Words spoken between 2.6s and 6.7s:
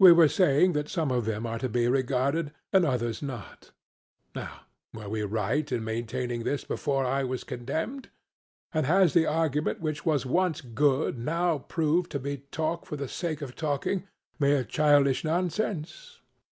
and others not. Now were we right in maintaining this